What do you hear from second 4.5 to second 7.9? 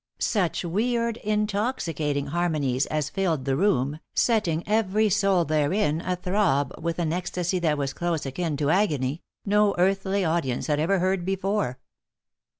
every soul therein athrob with an ecstasy that